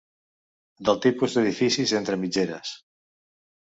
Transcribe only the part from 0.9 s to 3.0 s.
tipus d'edificis entre mitgeres.